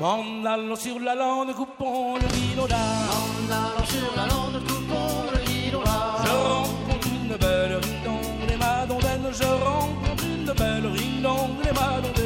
En 0.00 0.44
allant 0.46 0.76
sur 0.76 1.00
la 1.00 1.16
lande, 1.16 1.52
coupons 1.54 2.14
le 2.16 2.28
guillotin. 2.28 2.76
En 2.76 3.52
allant 3.52 3.84
sur 3.84 4.14
la 4.16 4.26
lande, 4.26 4.62
coupons 4.64 5.24
le 5.32 5.38
guillotin. 5.44 5.90
Je 6.24 6.30
rencontre 6.30 7.08
une 7.08 7.36
belle 7.36 7.74
ridon, 7.74 8.20
les 8.48 8.56
madondaines. 8.56 9.32
Je 9.32 9.44
rencontre 9.44 10.24
une 10.24 10.52
belle 10.52 10.86
ridon, 10.86 11.50
les 11.64 11.72
madondaines. 11.72 12.17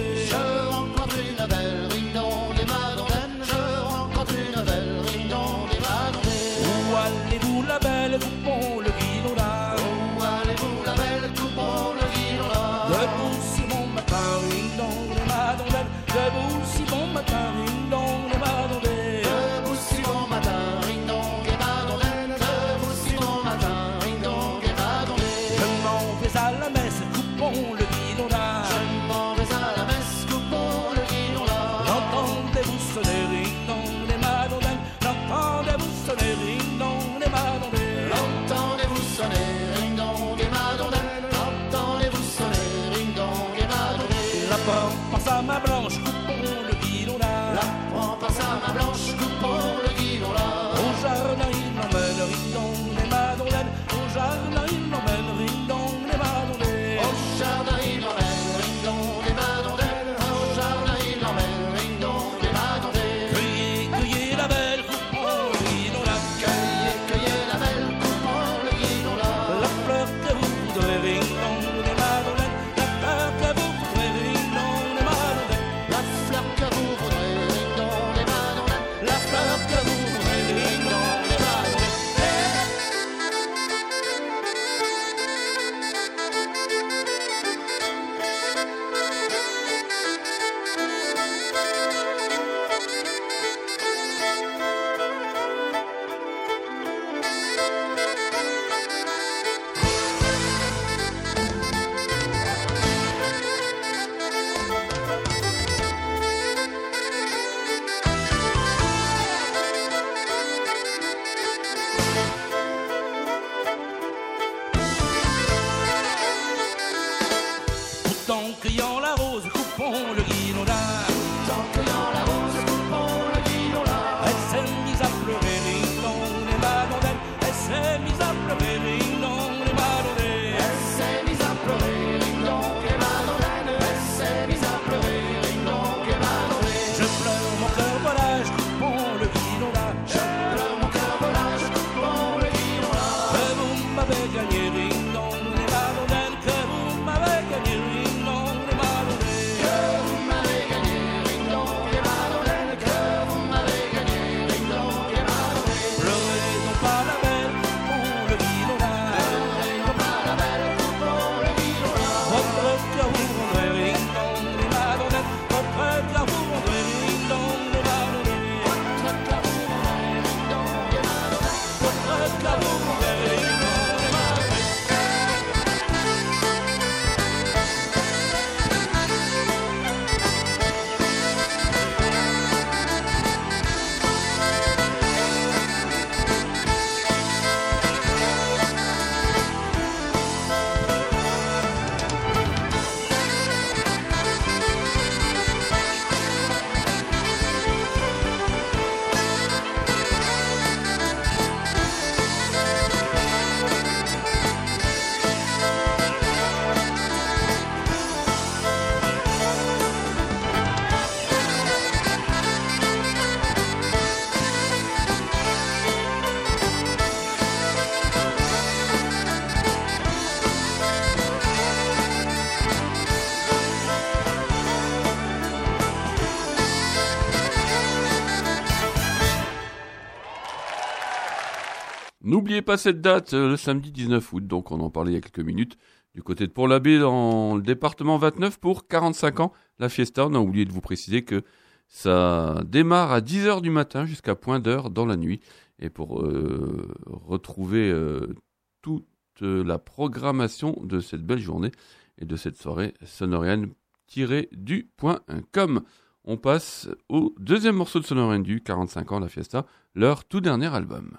n'oubliez 232.63 232.75
pas 232.75 232.77
cette 232.77 233.01
date, 233.01 233.35
euh, 233.35 233.49
le 233.51 233.57
samedi 233.57 233.91
19 233.91 234.33
août, 234.33 234.47
donc 234.47 234.71
on 234.71 234.79
en 234.81 234.91
parlait 234.91 235.11
il 235.13 235.15
y 235.15 235.19
a 235.19 235.21
quelques 235.21 235.45
minutes, 235.45 235.77
du 236.15 236.23
côté 236.23 236.47
de 236.47 236.53
Pont-l'Abbé, 236.53 237.01
dans 237.01 237.57
le 237.57 237.63
département 237.63 238.19
29, 238.19 238.61
pour 238.61 238.87
45 238.87 239.41
ans, 239.41 239.53
la 239.79 239.89
fiesta. 239.89 240.27
On 240.27 240.35
a 240.35 240.39
oublié 240.39 240.65
de 240.65 240.73
vous 240.73 240.81
préciser 240.81 241.25
que 241.25 241.43
ça 241.89 242.63
démarre 242.67 243.11
à 243.11 243.21
10h 243.21 243.63
du 243.63 243.71
matin 243.71 244.07
jusqu'à 244.07 244.37
point 244.37 244.61
d'heure 244.61 244.91
dans 244.91 245.07
la 245.07 245.17
nuit. 245.17 245.41
Et 245.79 245.89
pour 245.91 246.21
euh, 246.21 246.89
retrouver 247.07 247.91
euh, 247.91 248.35
toute 248.83 249.07
la 249.41 249.79
programmation 249.79 250.79
de 250.85 251.01
cette 251.01 251.25
belle 251.25 251.41
journée 251.41 251.73
et 252.19 252.27
de 252.27 252.37
cette 252.37 252.57
soirée 252.57 252.95
sonorienne-du.com. 253.05 255.83
On 256.25 256.37
passe 256.37 256.89
au 257.09 257.35
deuxième 257.41 257.75
morceau 257.75 257.99
de 257.99 258.05
Sonorienne 258.05 258.45
du 258.45 258.63
45 258.63 259.11
ans, 259.11 259.19
la 259.19 259.29
fiesta, 259.29 259.67
leur 259.95 260.25
tout 260.25 260.41
dernier 260.41 260.73
album. 260.73 261.19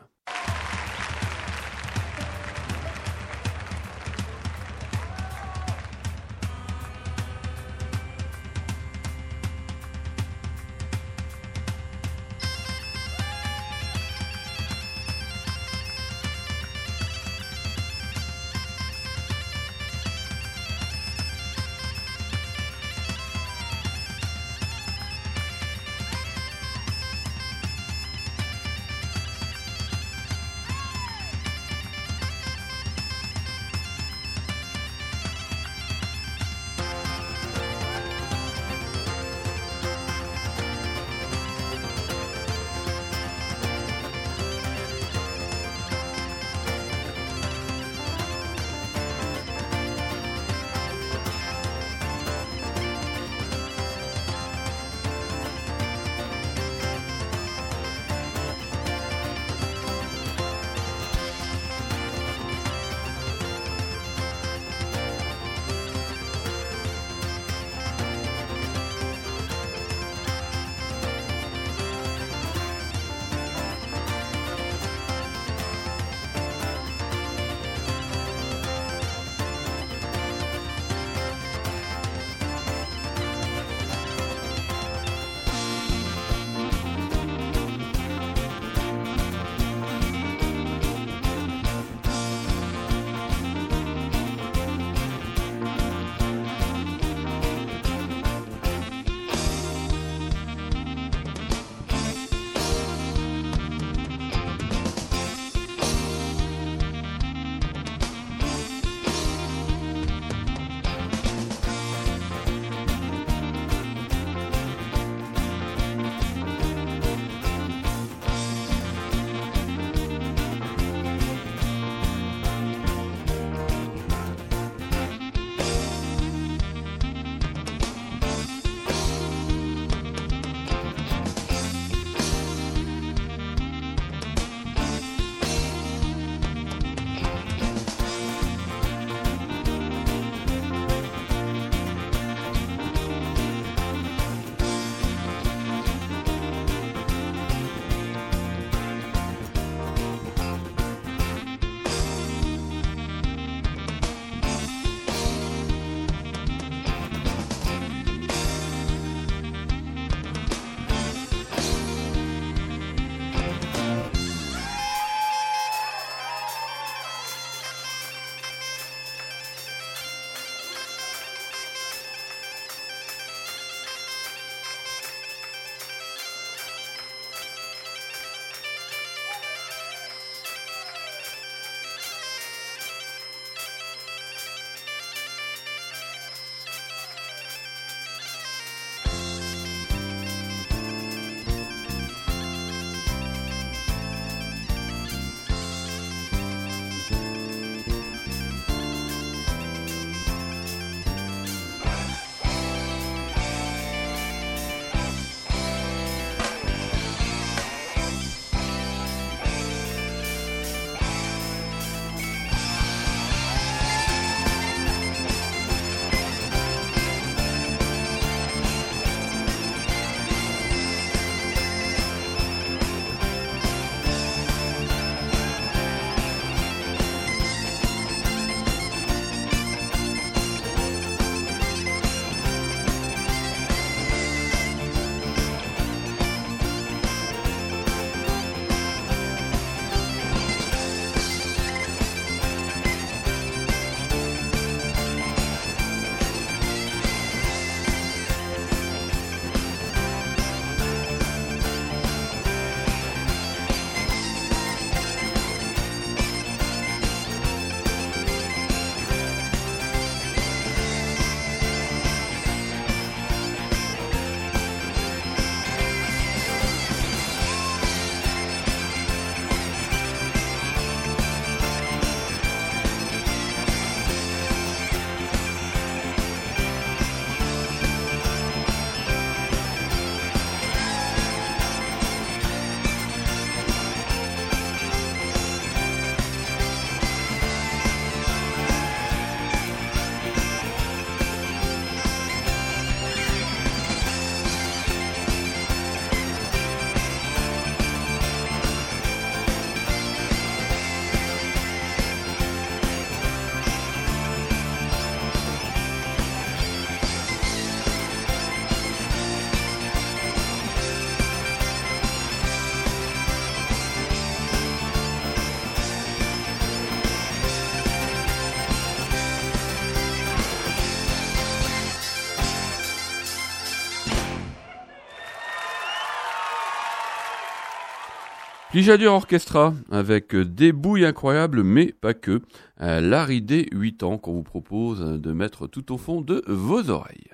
Plijadur 328.84 329.14
Orchestra 329.14 329.74
avec 329.92 330.36
des 330.36 330.74
bouilles 330.74 331.06
incroyables, 331.06 331.64
mais 331.64 331.94
pas 331.94 332.14
que. 332.14 332.42
Euh, 332.82 333.00
Larry 333.00 333.42
D, 333.42 333.70
8 333.72 334.04
ans, 334.04 334.18
qu'on 334.18 334.34
vous 334.34 334.44
propose 334.44 335.00
de 335.00 335.32
mettre 335.32 335.68
tout 335.68 335.94
au 335.94 335.98
fond 335.98 336.20
de 336.20 336.44
vos 336.48 336.90
oreilles. 336.90 337.33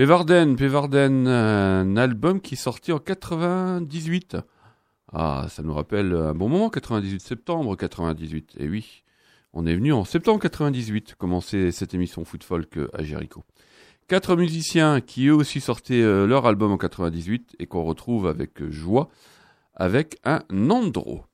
Pevarden, 0.00 0.56
Pevarden, 0.56 1.28
un 1.28 1.94
album 1.98 2.40
qui 2.40 2.54
est 2.54 2.56
sorti 2.56 2.90
en 2.90 2.98
98. 2.98 4.38
Ah, 5.12 5.44
ça 5.50 5.62
nous 5.62 5.74
rappelle 5.74 6.14
un 6.14 6.32
bon 6.32 6.48
moment, 6.48 6.70
98 6.70 7.20
septembre 7.20 7.76
98. 7.76 8.56
Et 8.60 8.66
oui, 8.66 9.04
on 9.52 9.66
est 9.66 9.74
venu 9.74 9.92
en 9.92 10.06
septembre 10.06 10.40
98 10.40 11.16
commencer 11.16 11.70
cette 11.70 11.92
émission 11.92 12.24
Foot 12.24 12.44
Folk 12.44 12.78
à 12.94 13.02
Jericho. 13.02 13.44
Quatre 14.08 14.36
musiciens 14.36 15.02
qui 15.02 15.26
eux 15.26 15.34
aussi 15.34 15.60
sortaient 15.60 16.00
euh, 16.00 16.26
leur 16.26 16.46
album 16.46 16.72
en 16.72 16.78
98 16.78 17.56
et 17.58 17.66
qu'on 17.66 17.84
retrouve 17.84 18.26
avec 18.26 18.66
joie 18.70 19.10
avec 19.74 20.16
un 20.24 20.40
Nandro. 20.50 21.26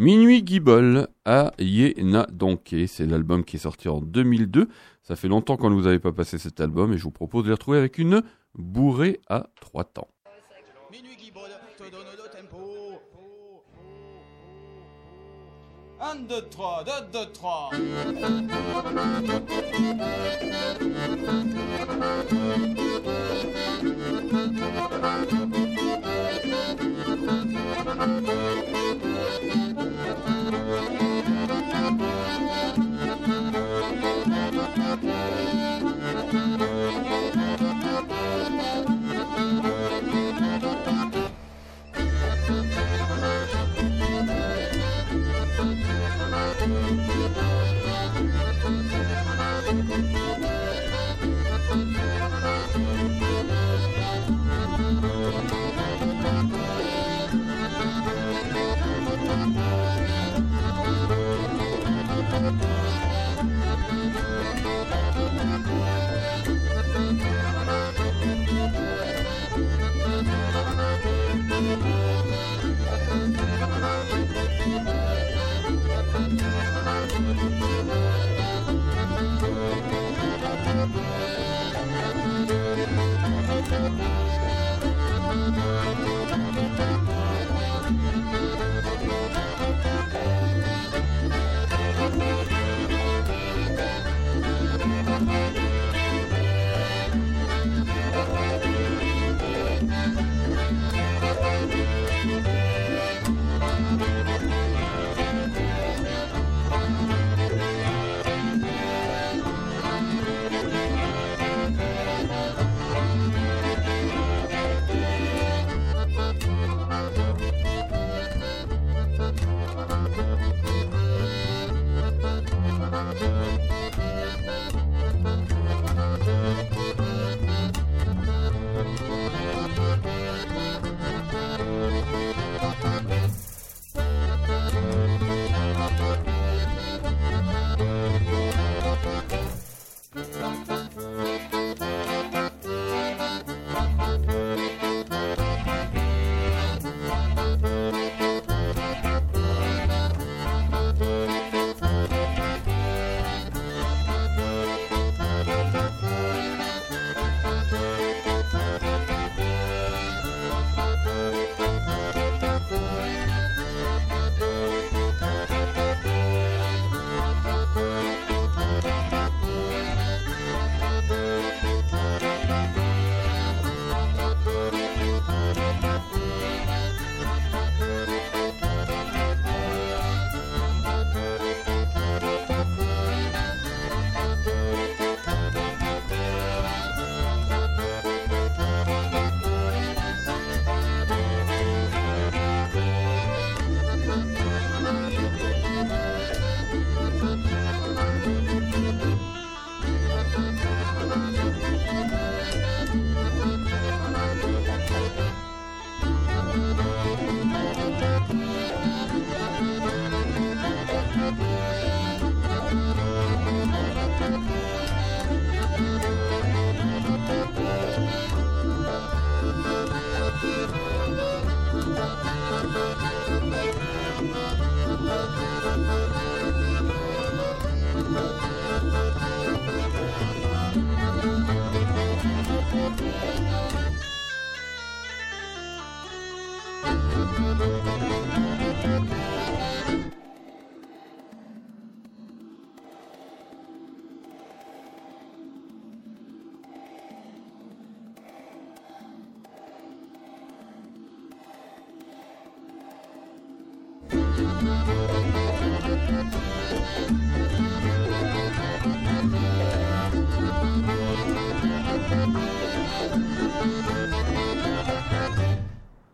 Minuit 0.00 0.42
Guibol 0.42 1.08
à 1.26 1.52
Yéna 1.58 2.26
Donké. 2.32 2.86
C'est 2.86 3.04
l'album 3.04 3.44
qui 3.44 3.56
est 3.56 3.58
sorti 3.58 3.90
en 3.90 4.00
2002. 4.00 4.66
Ça 5.02 5.14
fait 5.14 5.28
longtemps 5.28 5.58
qu'on 5.58 5.68
ne 5.68 5.74
vous 5.74 5.86
avait 5.86 5.98
pas 5.98 6.10
passé 6.10 6.38
cet 6.38 6.58
album 6.62 6.94
et 6.94 6.96
je 6.96 7.02
vous 7.02 7.10
propose 7.10 7.42
de 7.42 7.48
les 7.48 7.52
retrouver 7.52 7.76
avec 7.76 7.98
une 7.98 8.22
bourrée 8.54 9.20
à 9.28 9.50
trois 9.60 9.84
temps. 9.84 10.08
Minuit 10.90 11.16
Guibol 11.22 11.50
te 11.76 11.82
donne 11.90 12.06
le 12.16 12.30
tempo. 12.34 12.98
1, 16.00 16.14
2, 16.26 16.48
3, 16.48 16.84
2, 17.12 17.18
2, 17.18 17.32
3. 17.34 17.70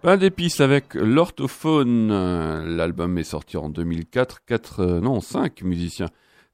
Pain 0.07 0.19
d'épices 0.19 0.61
avec 0.61 0.95
l'orthophone. 0.95 2.13
Euh, 2.13 2.65
L'album 2.65 3.19
est 3.19 3.25
sorti 3.25 3.57
en 3.57 3.69
2004. 3.69 4.45
Quatre, 4.45 4.79
euh, 4.79 5.01
non, 5.01 5.21
cinq 5.21 5.63
musiciens 5.63 6.11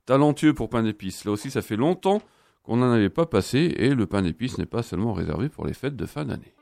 talentueux 0.06 0.54
pour 0.54 0.70
pain 0.70 0.82
d'épices. 0.82 1.26
Là 1.26 1.32
aussi, 1.32 1.50
ça 1.50 1.60
fait 1.60 1.76
longtemps 1.76 2.22
qu'on 2.62 2.78
n'en 2.78 2.90
avait 2.90 3.10
pas 3.10 3.26
passé 3.26 3.74
et 3.76 3.90
le 3.90 4.06
pain 4.06 4.22
d'épices 4.22 4.56
n'est 4.56 4.64
pas 4.64 4.82
seulement 4.82 5.12
réservé 5.12 5.50
pour 5.50 5.66
les 5.66 5.74
fêtes 5.74 5.96
de 5.96 6.06
fin 6.06 6.24
d'année. 6.24 6.54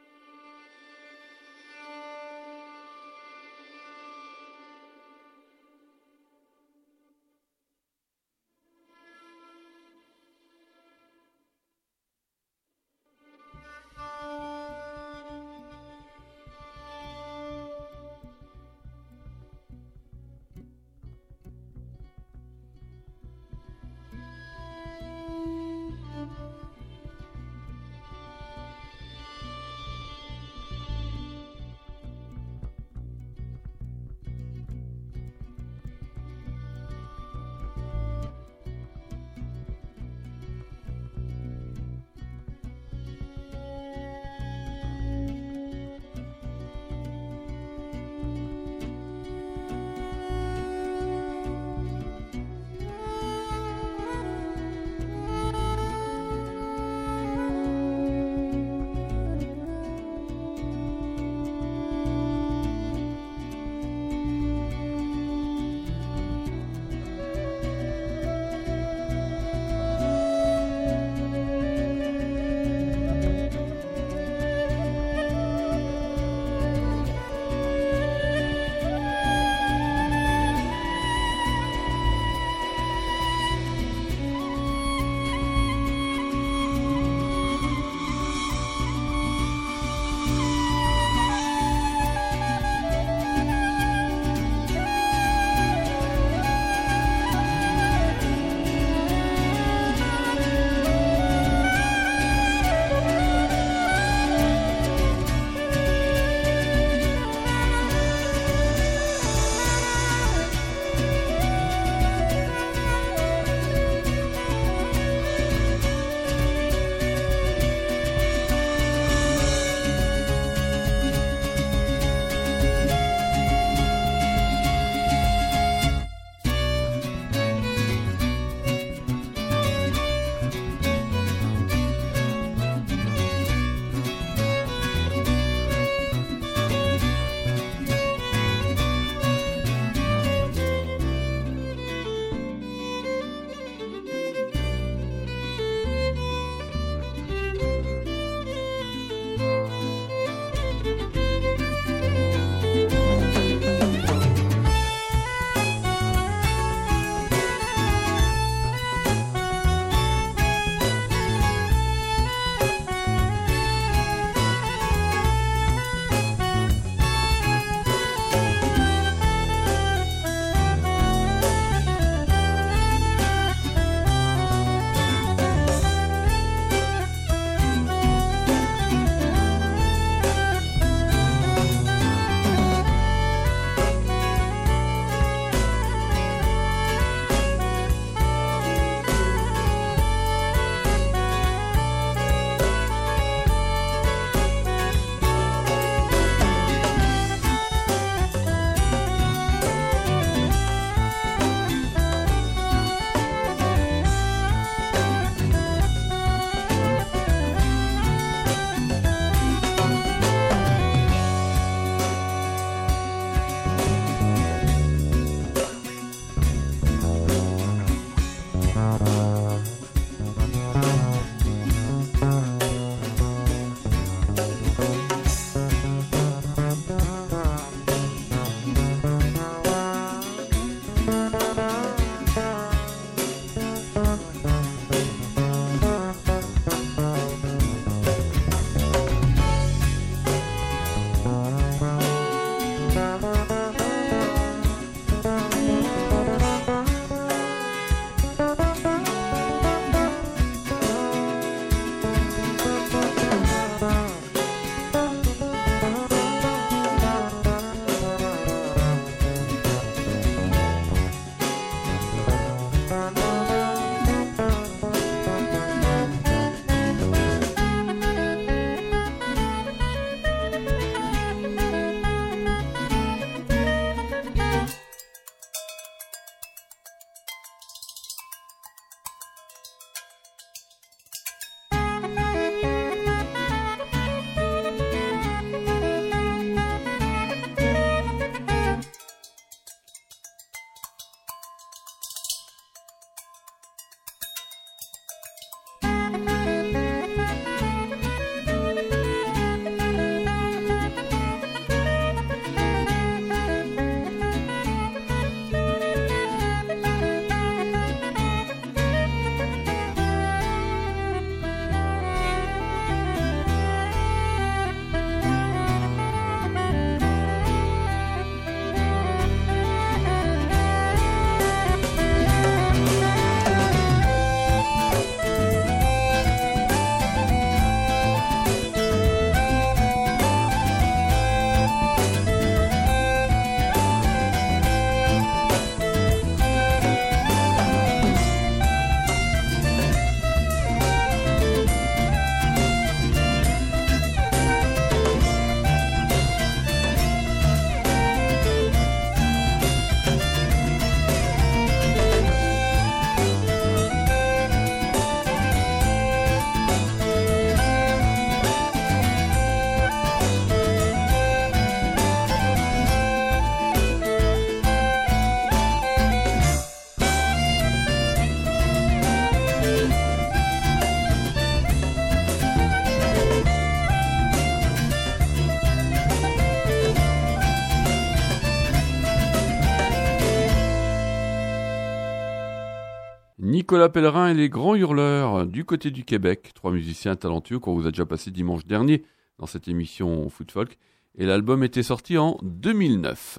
Nicolas 383.70 383.88
Pellerin 383.88 384.26
et 384.26 384.34
les 384.34 384.48
Grands 384.48 384.74
Hurleurs 384.74 385.46
du 385.46 385.64
côté 385.64 385.92
du 385.92 386.02
Québec. 386.02 386.50
Trois 386.56 386.72
musiciens 386.72 387.14
talentueux 387.14 387.60
qu'on 387.60 387.72
vous 387.72 387.86
a 387.86 387.92
déjà 387.92 388.04
passé 388.04 388.32
dimanche 388.32 388.66
dernier 388.66 389.04
dans 389.38 389.46
cette 389.46 389.68
émission 389.68 390.28
Foot 390.28 390.50
Folk. 390.50 390.76
Et 391.14 391.24
l'album 391.24 391.62
était 391.62 391.84
sorti 391.84 392.18
en 392.18 392.36
2009. 392.42 393.38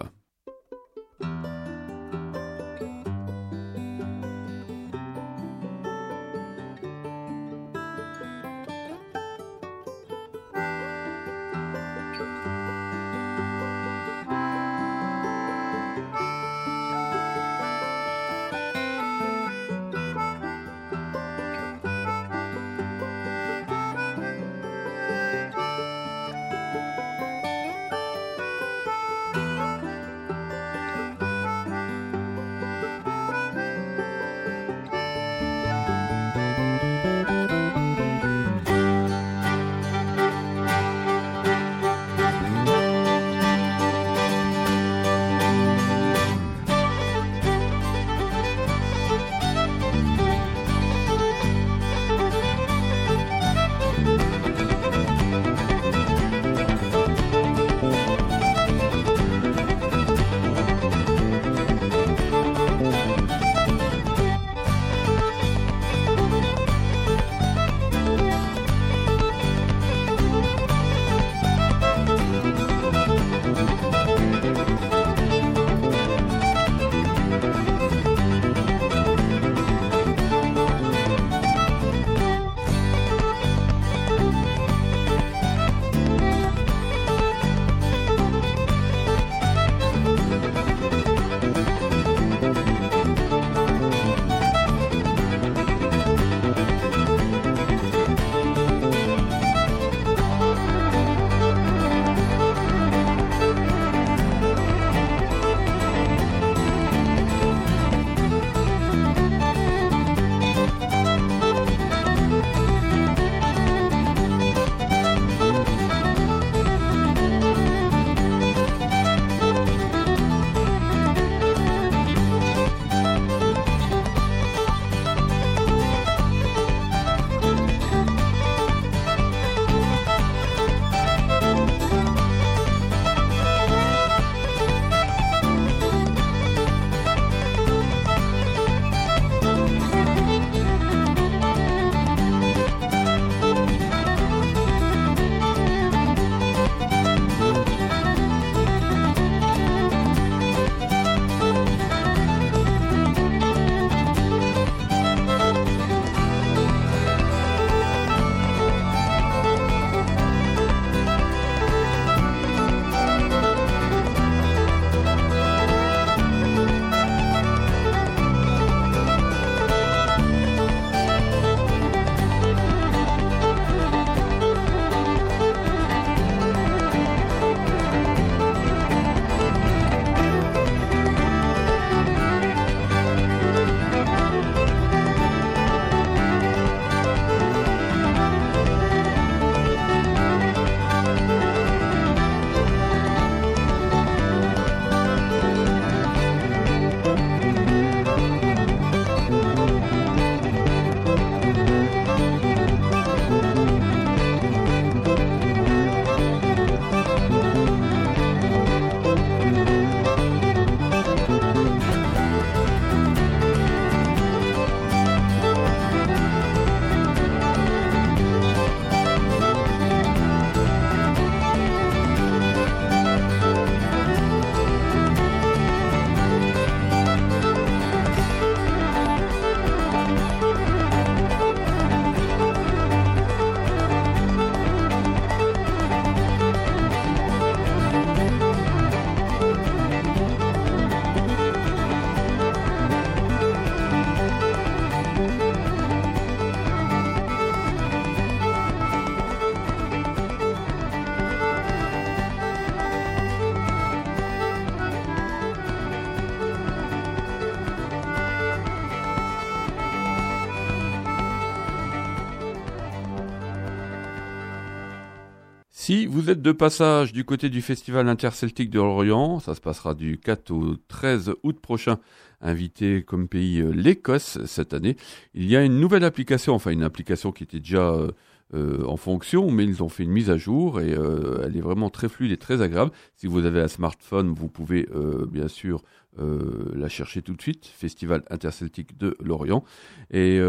Si 265.91 266.05
vous 266.05 266.29
êtes 266.29 266.41
de 266.41 266.53
passage 266.53 267.11
du 267.11 267.25
côté 267.25 267.49
du 267.49 267.61
Festival 267.61 268.07
interceltique 268.07 268.69
de 268.69 268.79
l'Orient, 268.79 269.41
ça 269.41 269.55
se 269.55 269.59
passera 269.59 269.93
du 269.93 270.17
4 270.17 270.51
au 270.51 270.77
13 270.87 271.33
août 271.43 271.59
prochain, 271.59 271.97
invité 272.39 273.03
comme 273.03 273.27
pays 273.27 273.59
euh, 273.59 273.71
l'Écosse 273.71 274.39
cette 274.45 274.73
année. 274.73 274.95
Il 275.33 275.51
y 275.51 275.57
a 275.57 275.65
une 275.65 275.81
nouvelle 275.81 276.05
application, 276.05 276.53
enfin 276.53 276.71
une 276.71 276.83
application 276.83 277.33
qui 277.33 277.43
était 277.43 277.59
déjà 277.59 277.91
euh, 277.91 278.11
euh, 278.53 278.83
en 278.85 278.97
fonction, 278.97 279.49
mais 279.51 279.63
ils 279.65 279.81
ont 279.81 279.89
fait 279.89 280.03
une 280.03 280.11
mise 280.11 280.29
à 280.29 280.37
jour 280.37 280.81
et 280.81 280.93
euh, 280.93 281.43
elle 281.45 281.55
est 281.55 281.61
vraiment 281.61 281.89
très 281.89 282.09
fluide 282.09 282.31
et 282.31 282.37
très 282.37 282.61
agréable. 282.61 282.91
Si 283.15 283.27
vous 283.27 283.45
avez 283.45 283.61
un 283.61 283.67
smartphone, 283.67 284.33
vous 284.33 284.47
pouvez 284.49 284.87
euh, 284.93 285.25
bien 285.25 285.47
sûr 285.47 285.81
la 286.17 286.89
chercher 286.89 287.21
tout 287.21 287.33
de 287.35 287.41
suite, 287.41 287.65
Festival 287.65 288.21
Interceltique 288.29 288.97
de 288.97 289.15
Lorient. 289.23 289.63
Et 290.11 290.41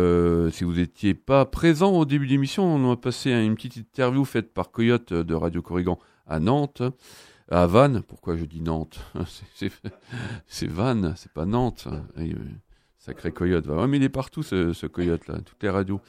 si 0.50 0.64
vous 0.64 0.72
n'étiez 0.72 1.14
pas 1.14 1.44
présent 1.44 1.92
au 1.92 2.04
début 2.04 2.26
de 2.26 2.32
l'émission, 2.32 2.64
on 2.64 2.90
a 2.90 2.96
passé 2.96 3.30
une 3.30 3.54
petite 3.54 3.76
interview 3.76 4.24
faite 4.24 4.52
par 4.52 4.72
Coyote 4.72 5.12
de 5.12 5.34
Radio 5.34 5.62
Corrigan 5.62 6.00
à 6.26 6.40
Nantes. 6.40 6.82
À 7.48 7.68
Vannes, 7.68 8.02
pourquoi 8.08 8.36
je 8.36 8.44
dis 8.44 8.60
Nantes? 8.60 8.98
C'est- 10.48 10.66
Vannes, 10.66 11.14
c'est 11.16 11.32
pas 11.32 11.44
Nantes. 11.46 11.86
Sacré 13.04 13.32
Coyote. 13.32 13.66
Ouais, 13.66 13.86
mais 13.88 13.96
il 13.96 14.02
est 14.04 14.08
partout 14.08 14.42
ce, 14.42 14.72
ce 14.72 14.86
Coyote 14.86 15.26
là, 15.26 15.38
toutes 15.44 15.62
les 15.62 15.70
radios. 15.70 16.00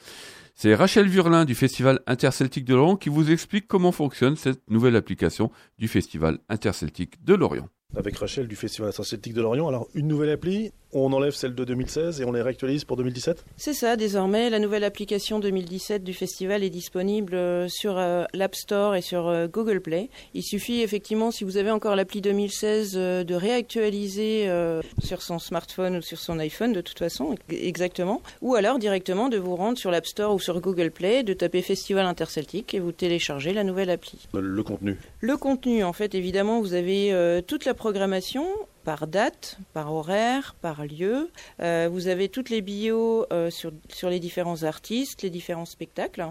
C'est 0.53 0.75
Rachel 0.75 1.07
Vurlin 1.07 1.45
du 1.45 1.55
Festival 1.55 1.99
Interceltique 2.05 2.65
de 2.65 2.75
Lorient 2.75 2.95
qui 2.95 3.09
vous 3.09 3.31
explique 3.31 3.67
comment 3.67 3.91
fonctionne 3.91 4.35
cette 4.35 4.61
nouvelle 4.69 4.95
application 4.95 5.51
du 5.79 5.87
Festival 5.87 6.37
Interceltique 6.49 7.23
de 7.25 7.33
Lorient. 7.33 7.67
avec 7.97 8.15
Rachel 8.17 8.47
du 8.47 8.55
Festival 8.55 8.93
Celtique 8.93 9.33
de 9.33 9.41
Lorient. 9.41 9.67
Alors, 9.67 9.87
une 9.95 10.07
nouvelle 10.07 10.29
appli, 10.29 10.71
on 10.93 11.11
enlève 11.13 11.33
celle 11.33 11.55
de 11.55 11.63
2016 11.65 12.21
et 12.21 12.25
on 12.25 12.31
les 12.31 12.41
réactualise 12.41 12.85
pour 12.85 12.97
2017 12.97 13.45
C'est 13.57 13.73
ça, 13.73 13.95
désormais, 13.95 14.49
la 14.49 14.59
nouvelle 14.59 14.83
application 14.83 15.39
2017 15.39 16.03
du 16.03 16.13
festival 16.13 16.63
est 16.63 16.69
disponible 16.69 17.35
euh, 17.35 17.67
sur 17.67 17.97
euh, 17.97 18.25
l'App 18.33 18.55
Store 18.55 18.95
et 18.95 19.01
sur 19.01 19.27
euh, 19.27 19.47
Google 19.47 19.81
Play. 19.81 20.09
Il 20.33 20.43
suffit 20.43 20.81
effectivement, 20.81 21.31
si 21.31 21.43
vous 21.43 21.57
avez 21.57 21.71
encore 21.71 21.95
l'appli 21.95 22.21
2016, 22.21 22.93
euh, 22.95 23.23
de 23.23 23.35
réactualiser 23.35 24.49
euh, 24.49 24.81
sur 25.03 25.21
son 25.21 25.39
smartphone 25.39 25.97
ou 25.97 26.01
sur 26.01 26.19
son 26.19 26.39
iPhone, 26.39 26.73
de 26.73 26.81
toute 26.81 26.99
façon, 26.99 27.35
exactement. 27.49 28.21
Ou 28.41 28.55
alors 28.55 28.79
directement 28.79 29.29
de 29.29 29.37
vous 29.37 29.55
rendre 29.55 29.77
sur 29.77 29.91
l'App 29.91 30.05
Store 30.05 30.33
ou 30.33 30.39
sur 30.39 30.59
Google 30.61 30.91
Play, 30.91 31.23
de 31.23 31.33
taper 31.33 31.61
Festival 31.61 32.05
Interceltique 32.05 32.73
et 32.73 32.79
vous 32.79 32.91
téléchargez 32.91 33.53
la 33.53 33.63
nouvelle 33.63 33.89
appli. 33.89 34.27
le, 34.33 34.41
le 34.41 34.63
contenu. 34.63 34.97
Le 35.21 35.37
contenu, 35.37 35.83
en 35.83 35.93
fait, 35.93 36.15
évidemment, 36.15 36.61
vous 36.61 36.73
avez 36.73 37.13
euh, 37.13 37.41
toute 37.41 37.65
la 37.65 37.73
programmation 37.73 38.45
par 38.83 39.07
date, 39.07 39.57
par 39.73 39.93
horaire, 39.93 40.55
par 40.61 40.85
lieu. 40.85 41.29
Euh, 41.61 41.89
vous 41.91 42.07
avez 42.07 42.29
toutes 42.29 42.49
les 42.49 42.61
bios 42.61 43.25
euh, 43.31 43.49
sur, 43.49 43.71
sur 43.89 44.09
les 44.09 44.19
différents 44.19 44.63
artistes, 44.63 45.21
les 45.21 45.29
différents 45.29 45.65
spectacles. 45.65 46.27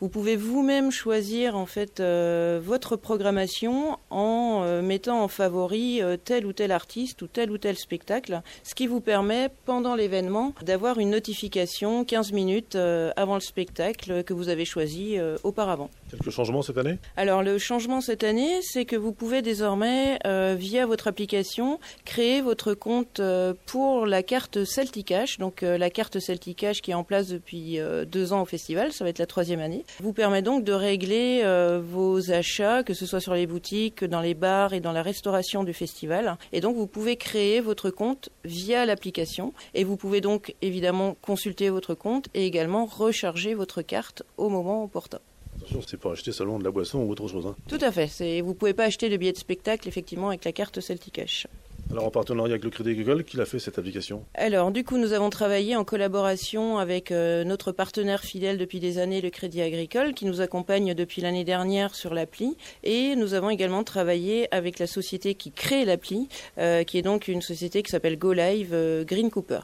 Vous 0.00 0.08
pouvez 0.08 0.36
vous-même 0.36 0.90
choisir 0.90 1.56
en 1.56 1.66
fait 1.66 2.00
euh, 2.00 2.60
votre 2.62 2.96
programmation 2.96 3.98
en 4.10 4.34
mettant 4.82 5.22
en 5.22 5.28
favori 5.28 6.00
tel 6.24 6.46
ou 6.46 6.52
tel 6.52 6.72
artiste 6.72 7.22
ou 7.22 7.26
tel 7.26 7.50
ou 7.50 7.58
tel 7.58 7.76
spectacle, 7.76 8.42
ce 8.62 8.74
qui 8.74 8.86
vous 8.86 9.00
permet 9.00 9.50
pendant 9.64 9.94
l'événement 9.94 10.54
d'avoir 10.62 10.98
une 10.98 11.10
notification 11.10 12.04
15 12.04 12.32
minutes 12.32 12.76
avant 13.16 13.34
le 13.34 13.40
spectacle 13.40 14.24
que 14.24 14.32
vous 14.32 14.48
avez 14.48 14.64
choisi 14.64 15.18
auparavant. 15.42 15.90
Quelques 16.10 16.30
changements 16.30 16.62
cette 16.62 16.78
année? 16.78 16.98
Alors 17.16 17.42
le 17.42 17.58
changement 17.58 18.00
cette 18.00 18.24
année, 18.24 18.60
c'est 18.62 18.84
que 18.84 18.96
vous 18.96 19.12
pouvez 19.12 19.42
désormais, 19.42 20.18
via 20.56 20.86
votre 20.86 21.08
application, 21.08 21.78
créer 22.04 22.40
votre 22.40 22.74
compte 22.74 23.20
euh, 23.20 23.54
pour 23.66 24.06
la 24.06 24.22
carte 24.22 24.64
Celticash. 24.64 25.38
Donc 25.38 25.62
euh, 25.62 25.78
la 25.78 25.90
carte 25.90 26.18
Celticash 26.18 26.82
qui 26.82 26.90
est 26.90 26.94
en 26.94 27.04
place 27.04 27.28
depuis 27.28 27.78
euh, 27.78 28.04
deux 28.04 28.32
ans 28.32 28.42
au 28.42 28.44
festival, 28.44 28.92
ça 28.92 29.04
va 29.04 29.10
être 29.10 29.18
la 29.18 29.26
troisième 29.26 29.60
année, 29.60 29.84
vous 30.00 30.12
permet 30.12 30.42
donc 30.42 30.64
de 30.64 30.72
régler 30.72 31.42
vos 31.82 32.30
achats, 32.30 32.82
que 32.82 32.94
ce 32.94 33.06
soit 33.06 33.20
sur 33.20 33.34
les 33.34 33.46
boutiques, 33.46 34.04
dans 34.04 34.20
les 34.20 34.34
bars 34.34 34.72
et 34.72 34.80
dans 34.80 34.92
la 34.92 35.02
restauration 35.02 35.64
du 35.64 35.72
festival. 35.72 36.36
Et 36.52 36.60
donc 36.60 36.76
vous 36.76 36.86
pouvez 36.86 37.16
créer 37.16 37.60
votre 37.60 37.90
compte 37.90 38.28
via 38.44 38.86
l'application 38.86 39.52
et 39.74 39.84
vous 39.84 39.96
pouvez 39.96 40.20
donc 40.20 40.54
évidemment 40.62 41.16
consulter 41.22 41.70
votre 41.70 41.94
compte 41.94 42.28
et 42.34 42.46
également 42.46 42.86
recharger 42.86 43.54
votre 43.54 43.82
carte 43.82 44.22
au 44.36 44.48
moment 44.48 44.84
opportun. 44.84 45.18
Attention, 45.56 45.80
c'est 45.86 45.96
pour 45.96 46.10
acheter 46.12 46.32
seulement 46.32 46.58
de 46.58 46.64
la 46.64 46.70
boisson 46.70 46.98
ou 46.98 47.10
autre 47.10 47.28
chose. 47.28 47.46
hein. 47.46 47.54
Tout 47.68 47.78
à 47.80 47.92
fait. 47.92 48.40
Vous 48.40 48.54
pouvez 48.54 48.74
pas 48.74 48.84
acheter 48.84 49.08
de 49.08 49.16
billets 49.16 49.32
de 49.32 49.38
spectacle 49.38 49.88
effectivement 49.88 50.28
avec 50.28 50.44
la 50.44 50.52
carte 50.52 50.80
Celticash. 50.80 51.46
Alors, 51.90 52.06
en 52.06 52.10
partenariat 52.10 52.52
avec 52.52 52.64
le 52.64 52.70
Crédit 52.70 52.90
Agricole, 52.90 53.24
qui 53.24 53.36
l'a 53.36 53.44
fait 53.44 53.58
cette 53.58 53.78
application 53.78 54.24
Alors, 54.34 54.70
du 54.70 54.84
coup, 54.84 54.96
nous 54.96 55.12
avons 55.12 55.30
travaillé 55.30 55.76
en 55.76 55.84
collaboration 55.84 56.78
avec 56.78 57.12
euh, 57.12 57.44
notre 57.44 57.72
partenaire 57.72 58.22
fidèle 58.22 58.58
depuis 58.58 58.80
des 58.80 58.98
années, 58.98 59.20
le 59.20 59.30
Crédit 59.30 59.60
Agricole, 59.62 60.14
qui 60.14 60.24
nous 60.24 60.40
accompagne 60.40 60.94
depuis 60.94 61.20
l'année 61.20 61.44
dernière 61.44 61.94
sur 61.94 62.14
l'appli. 62.14 62.56
Et 62.82 63.16
nous 63.16 63.34
avons 63.34 63.50
également 63.50 63.84
travaillé 63.84 64.52
avec 64.52 64.78
la 64.78 64.86
société 64.86 65.34
qui 65.34 65.52
crée 65.52 65.84
l'appli, 65.84 66.28
euh, 66.58 66.84
qui 66.84 66.98
est 66.98 67.02
donc 67.02 67.28
une 67.28 67.42
société 67.42 67.82
qui 67.82 67.90
s'appelle 67.90 68.18
GoLive 68.18 68.70
euh, 68.72 69.04
Green 69.04 69.30
Cooper. 69.30 69.60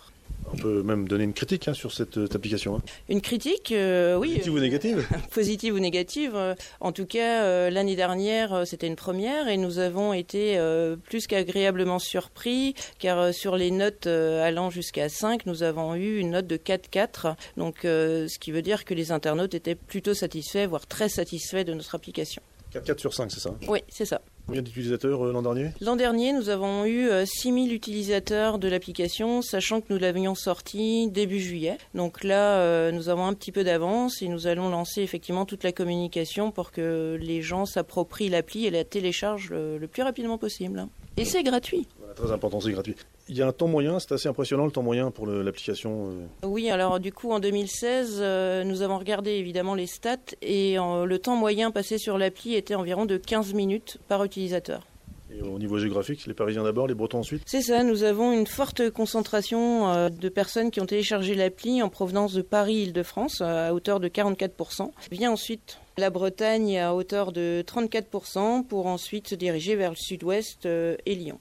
On 0.53 0.57
peut 0.57 0.83
même 0.83 1.07
donner 1.07 1.25
une 1.25 1.33
critique 1.33 1.69
hein, 1.69 1.75
sur 1.75 1.93
cette, 1.93 2.19
application. 2.35 2.77
hein. 2.77 2.83
Une 3.09 3.21
critique, 3.21 3.73
euh, 3.73 4.17
oui. 4.17 4.31
Positive 4.31 4.55
ou 4.55 4.59
négative? 4.59 5.09
Positive 5.31 5.75
ou 5.75 5.79
négative. 5.79 6.33
Euh, 6.35 6.55
En 6.81 6.93
tout 6.93 7.07
cas, 7.07 7.45
euh, 7.45 7.71
l'année 7.71 7.97
dernière, 7.97 8.67
c'était 8.67 8.87
une 8.87 8.97
première 8.97 9.49
et 9.49 9.57
nous 9.57 9.79
avons 9.79 10.13
été 10.13 10.59
plus 11.05 11.27
qu'agréablement 11.27 11.99
surpris 11.99 12.75
car 12.99 13.33
sur 13.33 13.57
les 13.57 13.71
notes 13.71 14.07
allant 14.07 14.71
jusqu'à 14.71 15.09
5, 15.09 15.47
nous 15.47 15.63
avons 15.63 15.95
eu 15.95 16.19
une 16.19 16.31
note 16.31 16.47
de 16.47 16.57
4-4. 16.57 17.35
Donc, 17.57 17.79
ce 17.83 18.39
qui 18.39 18.51
veut 18.53 18.63
dire 18.63 18.85
que 18.85 18.95
les 18.95 19.13
internautes 19.13 19.55
étaient 19.55 19.75
plutôt 19.75 20.15
satisfaits, 20.15 20.67
voire 20.67 20.87
très 20.87 21.09
satisfaits 21.09 21.65
de 21.65 21.75
notre 21.75 21.95
application. 21.95 22.43
4, 22.73 23.01
sur 23.01 23.15
5, 23.15 23.31
c'est 23.31 23.41
ça? 23.41 23.55
Oui, 23.69 23.81
c'est 23.89 24.05
ça. 24.05 24.21
Combien 24.51 24.63
d'utilisateurs 24.63 25.25
euh, 25.25 25.33
l'an 25.33 25.43
dernier? 25.43 25.71
L'an 25.81 25.95
dernier, 25.95 26.33
nous 26.33 26.49
avons 26.49 26.85
eu 26.85 27.09
euh, 27.09 27.25
6000 27.25 27.73
utilisateurs 27.73 28.59
de 28.59 28.67
l'application, 28.67 29.43
sachant 29.43 29.81
que 29.81 29.87
nous 29.91 29.99
l'avions 30.01 30.35
sorti 30.35 31.09
début 31.09 31.39
juillet. 31.39 31.79
Donc 31.95 32.25
là, 32.25 32.59
euh, 32.59 32.91
nous 32.91 33.09
avons 33.09 33.27
un 33.27 33.35
petit 33.35 33.53
peu 33.53 33.63
d'avance 33.63 34.23
et 34.23 34.29
nous 34.29 34.49
allons 34.49 34.69
lancer 34.69 35.03
effectivement 35.03 35.45
toute 35.45 35.63
la 35.63 35.71
communication 35.71 36.51
pour 36.51 36.73
que 36.73 37.17
les 37.21 37.43
gens 37.43 37.65
s'approprient 37.65 38.29
l'appli 38.29 38.67
et 38.67 38.71
la 38.71 38.83
téléchargent 38.83 39.51
le, 39.51 39.79
le 39.79 39.87
plus 39.87 40.03
rapidement 40.03 40.37
possible. 40.37 40.89
Et 41.17 41.25
c'est 41.25 41.45
gratuit. 41.45 41.87
Très 42.17 42.33
important, 42.33 42.61
c'est 42.61 42.73
gratuit. 42.73 42.97
Il 43.29 43.37
y 43.37 43.43
a 43.43 43.47
un 43.47 43.53
temps 43.53 43.69
moyen, 43.69 43.99
c'est 43.99 44.13
assez 44.13 44.29
impressionnant 44.29 44.65
le 44.65 44.73
temps 44.73 44.83
moyen 44.83 45.11
pour 45.11 45.27
l'application. 45.27 46.11
euh. 46.11 46.47
Oui, 46.47 46.71
alors 46.71 47.01
du 47.01 47.13
coup, 47.13 47.31
en 47.33 47.41
2016, 47.41 48.19
euh, 48.21 48.65
nous 48.65 48.83
avons 48.83 48.99
regardé 48.99 49.31
évidemment 49.33 49.75
les 49.75 49.87
stats 49.87 50.17
et 50.43 50.77
le 50.77 51.17
temps 51.19 51.37
moyen 51.37 51.71
passé 51.71 51.99
sur 51.99 52.19
l'appli 52.19 52.55
était 52.55 52.75
environ 52.75 53.07
de 53.07 53.17
15 53.17 53.55
minutes 53.55 53.99
par 54.09 54.25
utilisateur. 54.25 54.87
Et 55.33 55.43
au 55.43 55.59
niveau 55.59 55.79
géographique, 55.79 56.27
les 56.27 56.35
Parisiens 56.35 56.65
d'abord, 56.65 56.89
les 56.89 56.95
Bretons 56.95 57.19
ensuite? 57.19 57.43
C'est 57.47 57.63
ça, 57.63 57.85
nous 57.85 58.03
avons 58.03 58.33
une 58.33 58.47
forte 58.47 58.91
concentration 58.91 59.89
euh, 59.89 60.09
de 60.09 60.29
personnes 60.29 60.71
qui 60.71 60.81
ont 60.81 60.87
téléchargé 60.87 61.35
l'appli 61.35 61.83
en 61.83 61.89
provenance 61.89 62.33
de 62.33 62.43
Paris-Île-de-France 62.43 63.41
à 63.41 63.73
hauteur 63.73 64.01
de 64.01 64.09
44%. 64.09 64.91
Vient 65.13 65.31
ensuite 65.31 65.79
la 65.99 66.11
Bretagne 66.11 66.79
à 66.79 66.95
hauteur 66.95 67.31
de 67.31 67.63
34% 67.65 68.65
pour 68.67 68.87
ensuite 68.87 69.29
se 69.29 69.35
diriger 69.37 69.77
vers 69.77 69.91
le 69.91 69.97
sud-ouest 69.97 70.67
euh, 70.67 70.97
et 71.07 71.15
Lyon. 71.15 71.39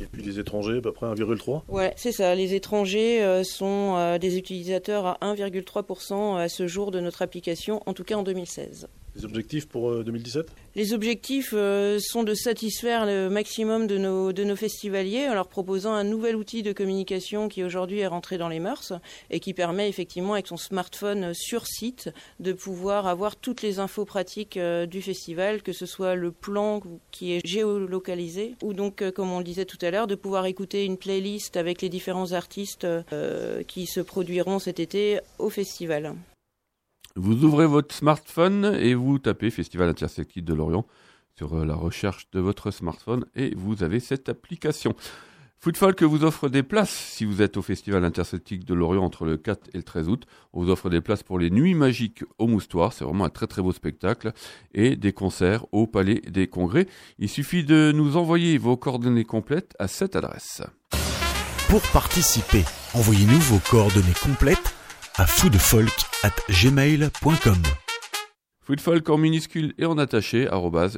Et 0.00 0.06
puis 0.06 0.22
les 0.22 0.38
étrangers, 0.38 0.78
à 0.78 0.80
peu 0.80 0.92
près 0.92 1.06
1,3. 1.06 1.62
Ouais, 1.68 1.92
c'est 1.96 2.12
ça. 2.12 2.34
Les 2.34 2.54
étrangers 2.54 3.22
euh, 3.22 3.44
sont 3.44 3.94
euh, 3.96 4.18
des 4.18 4.38
utilisateurs 4.38 5.06
à 5.06 5.18
1,3% 5.22 6.36
à 6.38 6.48
ce 6.48 6.66
jour 6.66 6.90
de 6.90 7.00
notre 7.00 7.22
application, 7.22 7.80
en 7.86 7.92
tout 7.92 8.04
cas 8.04 8.16
en 8.16 8.22
2016. 8.22 8.88
Les 9.14 9.24
objectifs 9.24 9.66
pour 9.66 9.90
euh, 9.90 10.04
2017 10.04 10.50
Les 10.74 10.94
objectifs 10.94 11.52
euh, 11.52 11.98
sont 12.00 12.22
de 12.22 12.34
satisfaire 12.34 13.04
le 13.04 13.28
maximum 13.28 13.86
de 13.86 13.98
nos, 13.98 14.56
festivaliers 14.56 15.28
en 15.28 15.34
leur 15.34 15.48
proposant 15.48 15.92
un 15.92 16.04
nouvel 16.04 16.36
outil 16.36 16.62
de 16.62 16.72
communication 16.72 17.48
qui 17.48 17.62
aujourd'hui 17.62 18.00
est 18.00 18.06
rentré 18.06 18.38
dans 18.38 18.48
les 18.48 18.60
mœurs 18.60 18.92
et 19.30 19.40
qui 19.40 19.54
permet 19.54 19.88
effectivement 19.88 20.34
avec 20.34 20.46
son 20.46 20.56
smartphone 20.56 21.34
sur 21.34 21.66
site 21.66 22.10
de 22.40 22.52
pouvoir 22.52 23.06
avoir 23.06 23.36
toutes 23.36 23.62
les 23.62 23.78
infos 23.78 24.04
pratiques 24.04 24.56
euh, 24.56 24.86
du 24.86 25.02
festival, 25.02 25.62
que 25.62 25.72
ce 25.72 25.86
soit 25.86 26.14
le 26.14 26.32
plan 26.32 26.80
qui 27.10 27.32
est 27.32 27.46
géolocalisé 27.46 28.54
ou 28.62 28.72
donc, 28.72 29.02
euh, 29.02 29.10
comme 29.10 29.30
on 29.30 29.38
le 29.38 29.44
disait 29.44 29.64
tout 29.64 29.78
à 29.82 29.90
l'heure, 29.90 30.06
de 30.06 30.14
pouvoir 30.14 30.46
écouter 30.46 30.84
une 30.84 30.96
playlist 30.96 31.56
avec 31.56 31.82
les 31.82 31.88
différents 31.88 32.32
artistes 32.32 32.84
euh, 32.84 33.62
qui 33.64 33.86
se 33.86 34.00
produiront 34.00 34.58
cet 34.58 34.80
été 34.80 35.20
au 35.38 35.50
festival. 35.50 36.14
Vous 37.16 37.44
ouvrez 37.44 37.66
votre 37.66 37.94
smartphone 37.94 38.76
et 38.78 38.94
vous 38.94 39.18
tapez 39.18 39.50
Festival 39.50 39.88
Interceltique 39.88 40.44
de 40.44 40.54
Lorient 40.54 40.86
sur 41.36 41.54
euh, 41.54 41.66
la 41.66 41.74
recherche 41.74 42.30
de 42.32 42.40
votre 42.40 42.70
smartphone 42.70 43.26
et 43.34 43.54
vous 43.54 43.82
avez 43.82 44.00
cette 44.00 44.30
application. 44.30 44.94
Footfolk 45.58 46.02
vous 46.02 46.24
offre 46.24 46.48
des 46.48 46.62
places 46.62 46.90
si 46.90 47.24
vous 47.24 47.42
êtes 47.42 47.56
au 47.56 47.62
Festival 47.62 48.04
Interceltique 48.04 48.64
de 48.64 48.74
Lorient 48.74 49.04
entre 49.04 49.26
le 49.26 49.36
4 49.36 49.68
et 49.74 49.76
le 49.76 49.82
13 49.82 50.08
août. 50.08 50.24
On 50.54 50.64
vous 50.64 50.70
offre 50.70 50.88
des 50.88 51.00
places 51.00 51.22
pour 51.22 51.38
les 51.38 51.50
Nuits 51.50 51.74
Magiques 51.74 52.24
au 52.38 52.46
Moustoir, 52.48 52.92
c'est 52.92 53.04
vraiment 53.04 53.26
un 53.26 53.30
très 53.30 53.46
très 53.46 53.62
beau 53.62 53.72
spectacle, 53.72 54.32
et 54.74 54.96
des 54.96 55.12
concerts 55.12 55.66
au 55.70 55.86
Palais 55.86 56.20
des 56.28 56.48
Congrès. 56.48 56.88
Il 57.18 57.28
suffit 57.28 57.62
de 57.62 57.92
nous 57.94 58.16
envoyer 58.16 58.58
vos 58.58 58.76
coordonnées 58.76 59.24
complètes 59.24 59.76
à 59.78 59.86
cette 59.86 60.16
adresse. 60.16 60.62
Pour 61.68 61.82
participer, 61.92 62.64
envoyez-nous 62.94 63.38
vos 63.38 63.60
coordonnées 63.70 64.14
complètes 64.20 64.71
à 65.16 65.26
foodfolk@gmail.com. 65.26 67.62
Foodfolk 68.64 69.10
en 69.10 69.18
minuscule 69.18 69.74
et 69.76 69.84
en 69.84 69.98
attaché, 69.98 70.48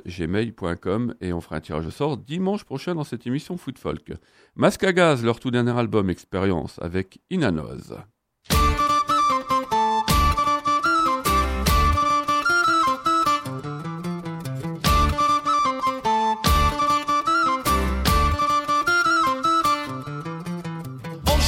gmail.com, 0.07 1.15
et 1.21 1.33
on 1.33 1.41
fera 1.41 1.57
un 1.57 1.61
tirage 1.61 1.87
au 1.87 1.91
sort 1.91 2.19
dimanche 2.19 2.63
prochain 2.65 2.95
dans 2.95 3.03
cette 3.05 3.27
émission 3.27 3.57
Foodfolk. 3.57 4.13
Masque 4.55 4.85
à 4.85 4.93
gaz, 4.93 5.25
leur 5.25 5.41
tout 5.41 5.51
dernier 5.51 5.77
album 5.77 6.11
Expérience 6.11 6.79
avec 6.83 7.19
Inanoz. 7.31 7.97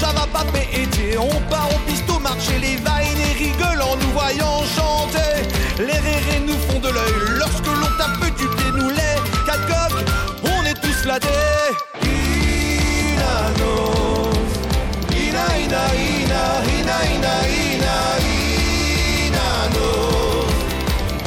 N'a 0.05 0.27
pas 0.27 0.45
fait 0.53 0.69
été. 0.83 1.17
On 1.19 1.41
part 1.51 1.69
au 1.75 1.79
pisto 1.91 2.19
marcher, 2.19 2.59
les 2.61 2.77
vaines 2.77 3.21
et 3.29 3.33
rigolent 3.33 3.83
en 3.83 3.97
nous 3.97 4.13
voyant 4.13 4.63
chanter. 4.77 5.49
Les 5.79 5.99
rérés 6.09 6.41
nous 6.47 6.59
font 6.69 6.81
de 6.81 6.89
l'œil 6.89 7.15
lorsque 7.39 7.67
l'on 7.67 7.97
tape 7.99 8.21
du 8.37 8.47
pied, 8.47 8.71
nous 8.75 8.91
les 8.91 9.17
quatre 9.47 9.67
coqs, 9.67 10.05
on 10.45 10.65
est 10.67 10.75
tous 10.75 11.03
flattés. 11.03 11.29
Inanos, 12.03 13.27
ina 15.13 15.47
ina 15.65 15.83
ina 15.95 16.43
ina 16.77 16.97
ina 17.15 17.35
ina 17.73 17.97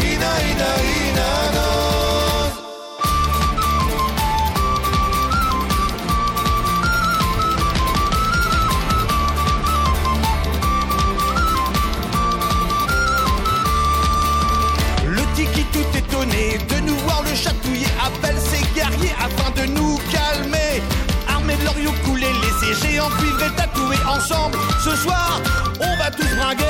ina 0.02 0.32
ina. 0.52 0.89
De 19.60 19.66
nous 19.72 19.98
calmer. 20.12 20.82
Armés 21.28 21.56
de 21.56 21.66
l'oriot 21.66 21.94
coulé, 22.06 22.28
les 22.44 22.74
géants 22.76 23.10
cuivrés 23.20 23.52
tatoués 23.56 24.04
ensemble. 24.08 24.58
Ce 24.84 24.96
soir, 24.96 25.42
on 25.80 25.98
va 25.98 26.12
tous 26.12 26.36
bringuer. 26.36 26.66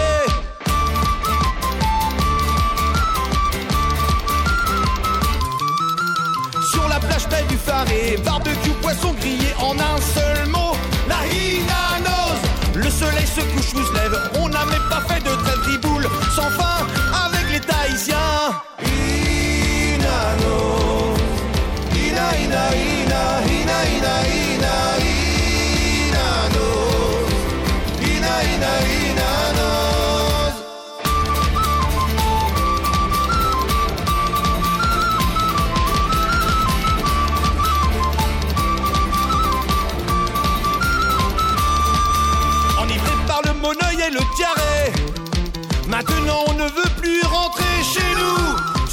Sur 6.72 6.88
la 6.88 7.00
plage 7.00 7.28
belle 7.30 7.48
du 7.48 7.58
Faré, 7.58 8.20
barbecue, 8.26 8.72
poisson 8.82 9.14
grillé 9.20 9.54
en 9.60 9.74
un 9.74 9.98
seul 10.16 10.48
mot. 10.48 10.74
La 11.08 11.26
hinanos, 11.28 12.40
le 12.76 12.90
soleil 12.90 13.28
se 13.28 13.42
couche 13.42 13.74
ou 13.76 13.86
se 13.86 13.94
lève. 13.94 14.18
On 14.40 14.50
n'a 14.50 14.66
même 14.66 14.88
pas 14.90 15.02
fait 15.08 15.22
de 15.22 15.30
trêve 15.30 15.62
riboule 15.68 16.08
sans 16.36 16.50
fin 16.52 16.69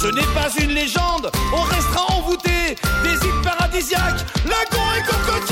Ce 0.07 0.11
n'est 0.13 0.33
pas 0.33 0.47
une 0.63 0.71
légende, 0.71 1.29
on 1.53 1.63
restera 1.63 2.05
envoûté 2.13 2.77
des 3.03 3.27
îles 3.27 3.41
paradisiaques, 3.43 4.25
lagons 4.45 4.93
et 4.97 5.03
cocotiers. 5.03 5.46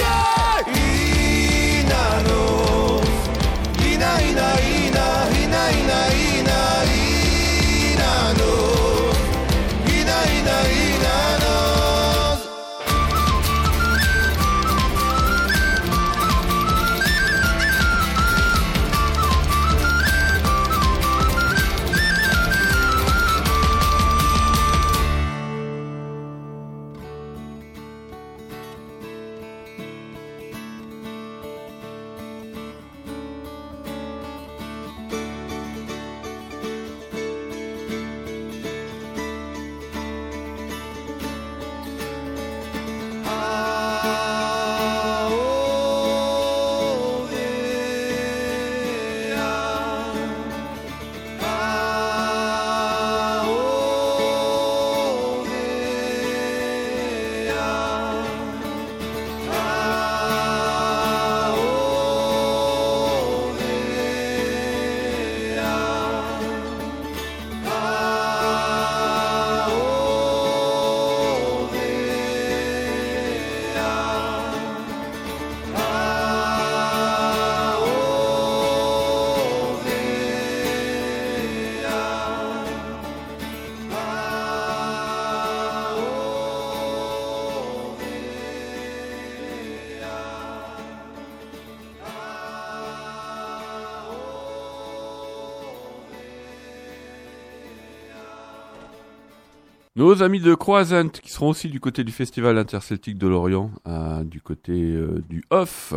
Nos 100.05 100.21
amis 100.21 100.39
de 100.39 100.53
Croisant, 100.53 101.09
qui 101.09 101.31
seront 101.31 101.49
aussi 101.49 101.67
du 101.67 101.79
côté 101.79 102.03
du 102.03 102.11
Festival 102.11 102.59
interceltique 102.59 103.17
de 103.17 103.25
Lorient, 103.25 103.71
euh, 103.87 104.23
du 104.23 104.39
côté 104.39 104.71
euh, 104.71 105.23
du 105.27 105.43
Off. 105.49 105.95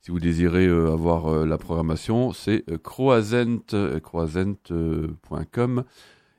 Si 0.00 0.10
vous 0.10 0.20
désirez 0.20 0.66
euh, 0.66 0.90
avoir 0.90 1.44
la 1.44 1.58
programmation, 1.58 2.32
c'est 2.32 2.64
croisant, 2.82 3.58
euh, 3.74 4.00
croisant.com. 4.00 5.84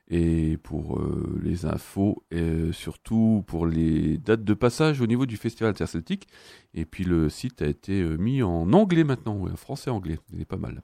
Et 0.09 0.57
pour 0.63 0.99
les 1.43 1.67
infos, 1.67 2.23
et 2.31 2.71
surtout 2.71 3.43
pour 3.45 3.67
les 3.67 4.17
dates 4.17 4.43
de 4.43 4.53
passage 4.55 4.99
au 4.99 5.05
niveau 5.05 5.27
du 5.27 5.37
Festival 5.37 5.69
interceltique. 5.69 6.27
Et 6.73 6.85
puis 6.85 7.03
le 7.03 7.29
site 7.29 7.61
a 7.61 7.67
été 7.67 8.01
mis 8.17 8.41
en 8.41 8.73
anglais 8.73 9.03
maintenant, 9.03 9.37
oui, 9.39 9.51
en 9.51 9.57
français-anglais, 9.57 10.17
il 10.33 10.41
est 10.41 10.45
pas 10.45 10.57
mal. 10.57 10.81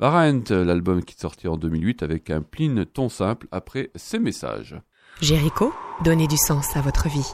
Variant, 0.00 0.42
l'album 0.50 1.04
qui 1.04 1.14
est 1.14 1.20
sorti 1.20 1.46
en 1.46 1.56
2008 1.56 2.02
avec 2.02 2.30
un 2.30 2.42
pline 2.42 2.84
ton 2.84 3.08
simple 3.08 3.46
après 3.52 3.92
ces 3.94 4.18
messages. 4.18 4.82
Jéricho, 5.22 5.72
donnez 6.02 6.26
du 6.26 6.36
sens 6.36 6.76
à 6.76 6.80
votre 6.80 7.08
vie. 7.08 7.32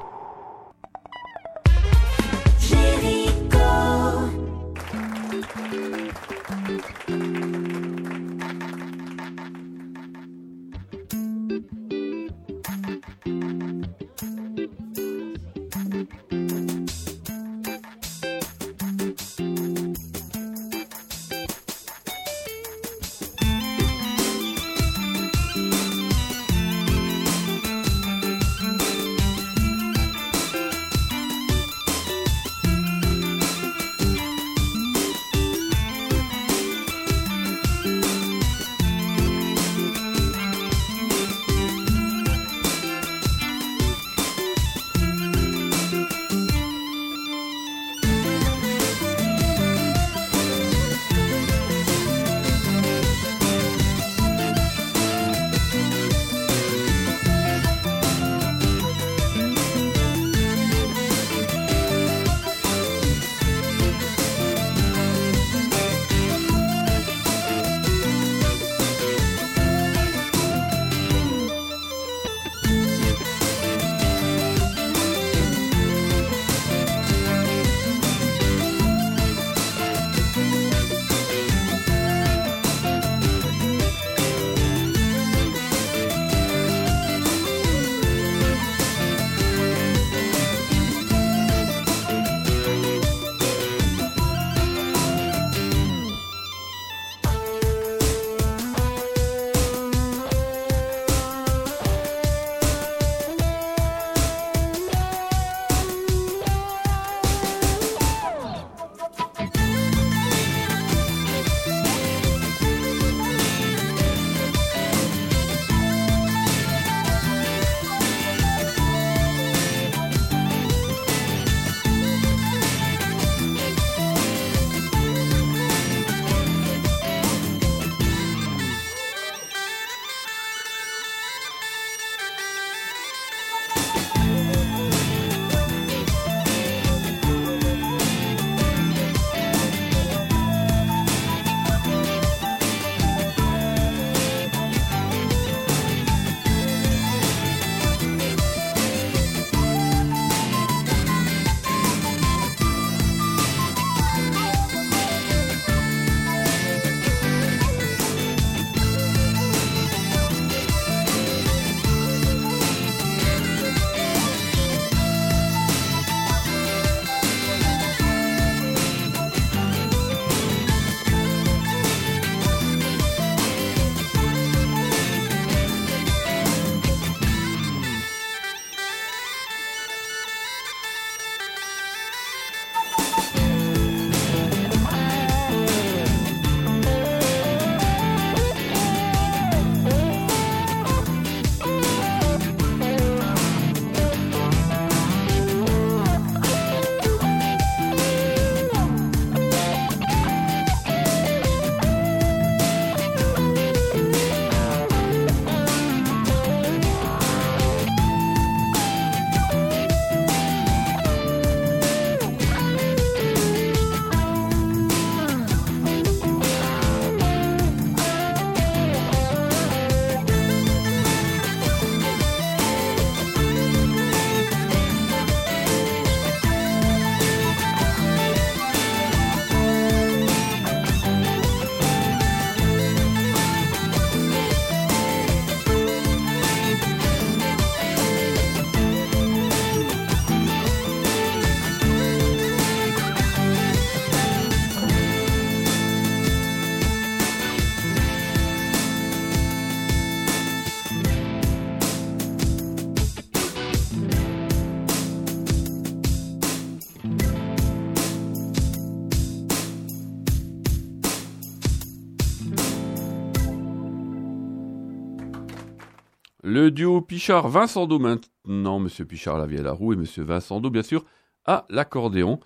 Le 266.59 266.73
duo 266.73 267.01
Pichard-Vincent 267.01 267.87
maintenant, 268.01 268.81
Monsieur 268.81 269.05
Pichard 269.05 269.39
la 269.39 269.47
vie 269.47 269.59
à 269.59 269.63
la 269.63 269.71
roue 269.71 269.93
et 269.93 269.97
Monsieur 269.97 270.25
Vincent 270.25 270.61
bien 270.61 270.83
sûr, 270.83 271.05
à 271.45 271.67
l'accordéon. 271.71 272.41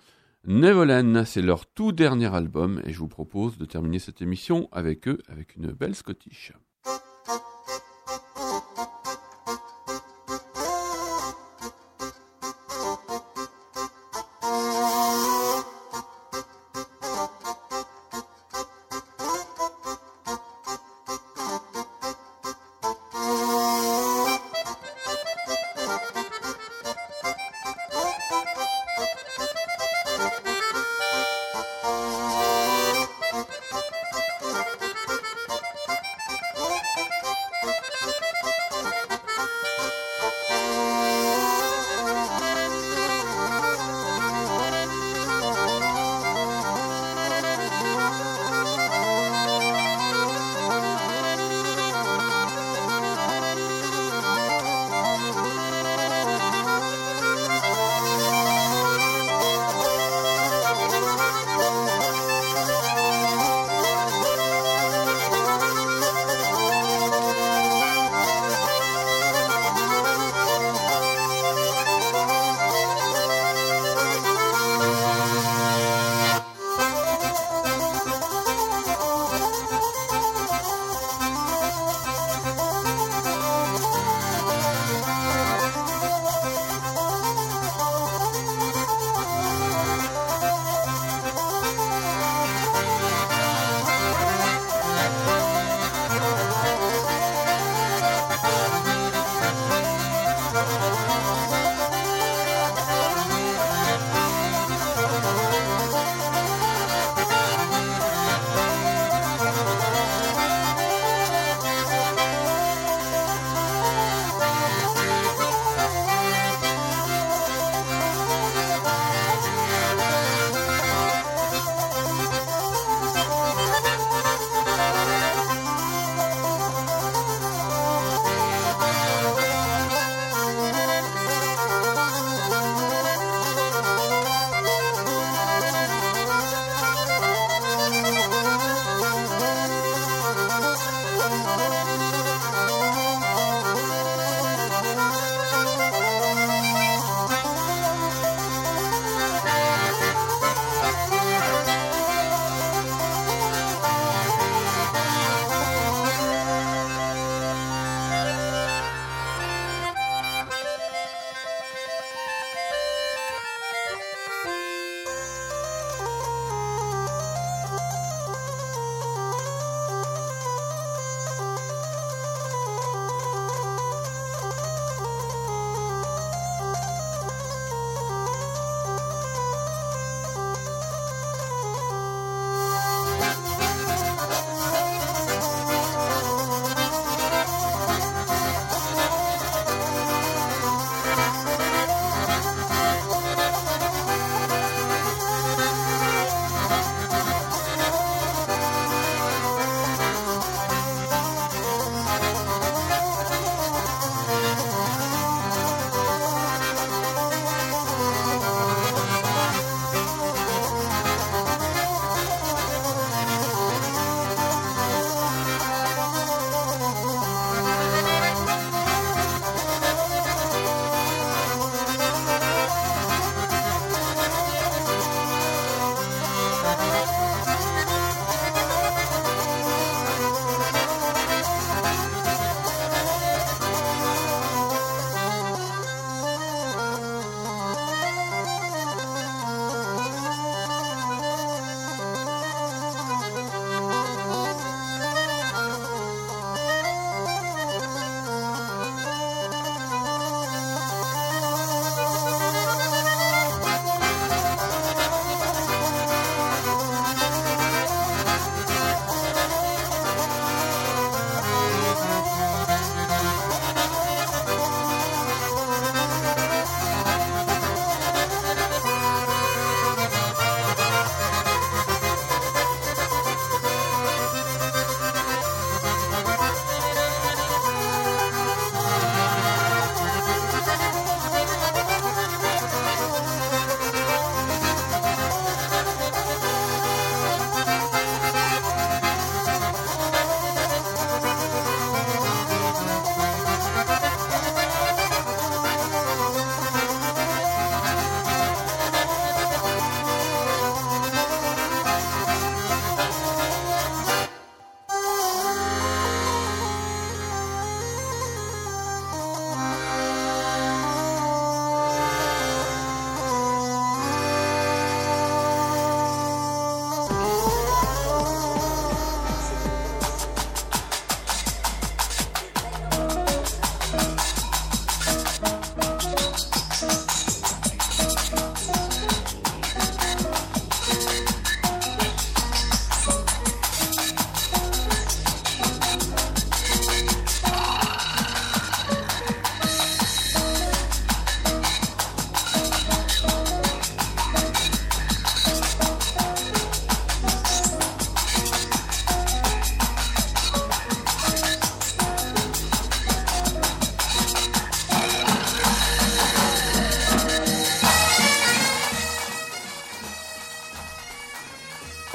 Neverland, 0.45 1.23
c'est 1.25 1.41
leur 1.41 1.65
tout 1.65 1.91
dernier 1.91 2.31
album 2.31 2.79
et 2.85 2.93
je 2.93 2.99
vous 2.99 3.07
propose 3.07 3.57
de 3.57 3.65
terminer 3.65 3.97
cette 3.97 4.21
émission 4.21 4.69
avec 4.71 5.07
eux, 5.07 5.17
avec 5.27 5.55
une 5.55 5.71
belle 5.71 5.95
Scottish. 5.95 6.53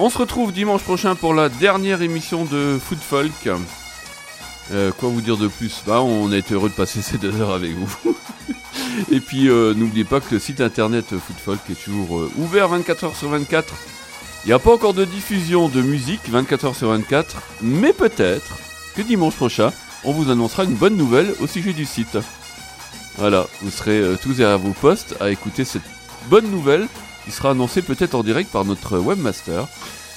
On 0.09 0.11
se 0.11 0.17
retrouve 0.17 0.53
dimanche 0.55 0.81
prochain 0.81 1.15
pour 1.15 1.35
la 1.35 1.51
dernière 1.51 2.01
émission 2.01 2.47
de 2.47 2.79
Food 2.83 2.99
Folk. 2.99 3.51
Euh, 4.73 4.91
quoi 4.91 5.11
vous 5.11 5.21
dire 5.21 5.37
de 5.37 5.49
plus? 5.49 5.83
Bah, 5.87 6.01
on 6.01 6.33
été 6.33 6.55
heureux 6.55 6.71
de 6.71 6.75
passer 6.75 7.03
ces 7.03 7.19
deux 7.19 7.39
heures 7.43 7.53
avec 7.53 7.73
vous. 7.73 7.95
Et 9.13 9.21
puis, 9.21 9.51
euh, 9.51 9.75
n'oubliez 9.75 10.05
pas 10.05 10.21
que 10.21 10.33
le 10.33 10.39
site 10.39 10.63
internet 10.63 11.11
Food 11.11 11.37
Folk 11.45 11.61
est 11.71 11.85
toujours 11.85 12.21
euh, 12.21 12.33
ouvert 12.39 12.69
24 12.69 13.05
heures 13.05 13.17
sur 13.17 13.29
24. 13.29 13.75
Il 14.45 14.47
n'y 14.47 14.55
a 14.55 14.59
pas 14.59 14.73
encore 14.73 14.95
de 14.95 15.05
diffusion 15.05 15.69
de 15.69 15.83
musique 15.83 16.27
24 16.27 16.65
heures 16.65 16.77
sur 16.77 16.89
24, 16.89 17.37
mais 17.61 17.93
peut-être 17.93 18.57
que 18.97 19.03
dimanche 19.03 19.37
prochain, 19.37 19.75
on 20.05 20.13
vous 20.13 20.31
annoncera 20.31 20.65
une 20.65 20.75
bonne 20.75 20.97
nouvelle 20.97 21.35
au 21.39 21.47
sujet 21.47 21.75
du 21.75 21.85
site. 21.85 22.17
Voilà, 23.19 23.47
vous 23.61 23.71
serez 23.71 24.03
tous 24.23 24.37
derrière 24.37 24.59
vos 24.59 24.73
postes 24.73 25.17
à 25.21 25.29
écouter 25.29 25.67
cette 25.67 25.83
bonne 26.31 26.51
nouvelle 26.51 26.89
qui 27.27 27.31
sera 27.31 27.51
annoncée 27.51 27.83
peut-être 27.83 28.15
en 28.15 28.23
direct 28.23 28.51
par 28.51 28.65
notre 28.65 28.97
webmaster. 28.97 29.69